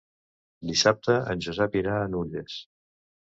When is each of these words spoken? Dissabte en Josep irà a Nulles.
Dissabte 0.69 1.17
en 1.33 1.45
Josep 1.47 1.77
irà 1.81 1.97
a 2.05 2.09
Nulles. 2.15 2.57